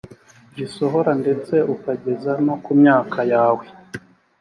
gisohora 0.57 1.11
ndetse 1.21 1.55
ukageza 1.73 2.31
no 2.45 2.55
ku 2.63 2.71
myaka 2.81 3.19
yawe 3.33 3.65